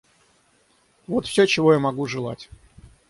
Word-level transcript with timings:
Вот 1.05 1.27
всё, 1.27 1.45
чего 1.45 1.73
я 1.73 1.79
могу 1.79 2.07
желать. 2.07 2.49